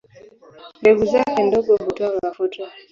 Mbegu 0.81 1.05
zake 1.05 1.43
ndogo 1.43 1.77
hutoa 1.77 2.13
mafuta. 2.21 2.71